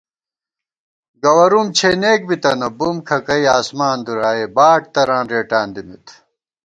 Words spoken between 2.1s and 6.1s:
بِتَنہ بُم کھکَئ آسمان دُرائےباڈ تران رېٹان دِمېت